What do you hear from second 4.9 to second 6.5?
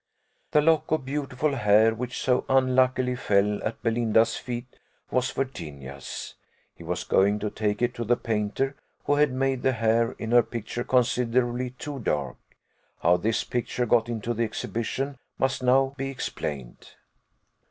was Virginia's;